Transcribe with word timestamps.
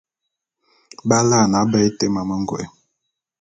B’alaene 1.07 1.57
aba 1.61 1.77
été 1.89 2.05
mamə 2.15 2.35
ngôé. 2.41 2.65